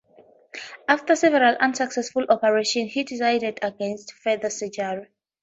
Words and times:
After 0.87 1.15
several 1.15 1.57
unsuccessful 1.57 2.25
operations, 2.27 2.91
he 2.91 3.03
decided 3.03 3.59
against 3.61 4.13
further 4.13 4.49
surgery. 4.49 5.09